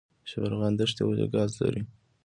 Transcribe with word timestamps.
شبرغان 0.29 0.73
دښتې 0.79 1.03
ولې 1.05 1.25
ګاز 1.33 1.51
لري؟ 1.61 1.81